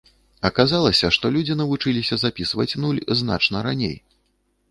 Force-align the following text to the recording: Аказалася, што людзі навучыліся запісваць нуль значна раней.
Аказалася, 0.47 1.09
што 1.17 1.29
людзі 1.35 1.57
навучыліся 1.59 2.15
запісваць 2.23 2.77
нуль 2.85 3.05
значна 3.19 3.57
раней. 3.67 3.95